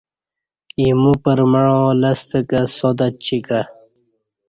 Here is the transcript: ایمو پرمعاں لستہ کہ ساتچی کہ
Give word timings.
ایمو 0.79 1.11
پرمعاں 1.23 1.87
لستہ 2.01 2.39
کہ 2.49 2.61
ساتچی 2.77 3.37
کہ 3.47 3.61